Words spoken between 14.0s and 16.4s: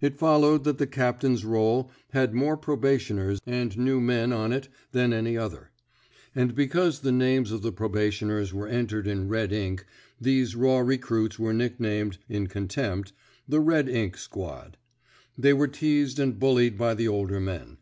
squad/' They were teased and